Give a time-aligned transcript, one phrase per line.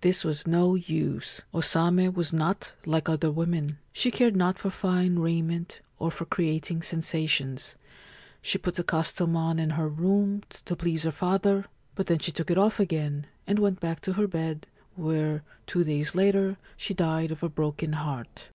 [0.00, 1.40] This was no use.
[1.52, 3.78] O Same was not like other women.
[3.92, 7.74] She cared not for fine raiment or for creating sensations.
[8.40, 11.64] She put the costume on in her room, to please her father;
[11.96, 15.82] but then she took it off again, and went back to her bed, where, two
[15.82, 18.50] days later, she died of a broken heart.